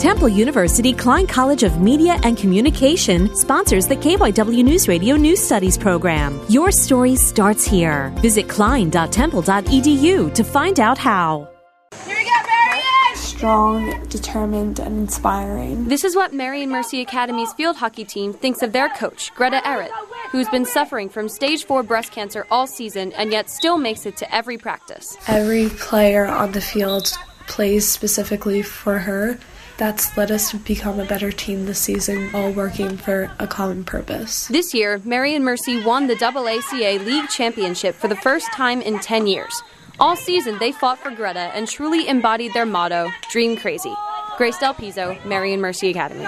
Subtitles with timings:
[0.00, 5.76] Temple University Klein College of Media and Communication sponsors the KYW News Radio News Studies
[5.76, 6.40] program.
[6.48, 8.10] Your story starts here.
[8.22, 11.50] Visit klein.temple.edu to find out how.
[12.06, 13.16] Here we go, Merion!
[13.16, 15.84] Strong, determined, and inspiring.
[15.88, 19.90] This is what Merion Mercy Academy's field hockey team thinks of their coach, Greta Errett,
[20.30, 24.16] who's been suffering from stage 4 breast cancer all season and yet still makes it
[24.16, 25.18] to every practice.
[25.28, 27.12] Every player on the field
[27.48, 29.38] plays specifically for her.
[29.80, 33.82] That's led us to become a better team this season, all working for a common
[33.82, 34.46] purpose.
[34.48, 39.26] This year, Merion Mercy won the AACA League Championship for the first time in 10
[39.26, 39.62] years.
[39.98, 43.94] All season, they fought for Greta and truly embodied their motto, Dream Crazy.
[44.36, 46.26] Grace Del Piso, Merion Mercy Academy.